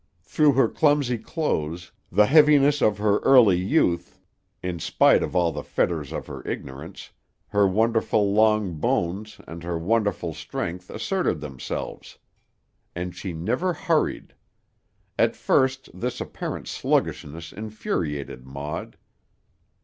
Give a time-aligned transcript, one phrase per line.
[0.23, 4.17] Through her clumsy clothes, the heaviness of her early youth,
[4.63, 7.11] in spite of all the fetters of her ignorance,
[7.49, 12.17] her wonderful long bones and her wonderful strength asserted themselves.
[12.95, 14.33] And she never hurried.
[15.19, 18.97] At first this apparent sluggishness infuriated Maud.